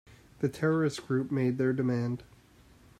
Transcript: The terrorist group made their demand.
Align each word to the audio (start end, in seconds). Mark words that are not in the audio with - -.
The 0.39 0.49
terrorist 0.49 1.05
group 1.07 1.29
made 1.29 1.59
their 1.59 1.73
demand. 1.73 2.23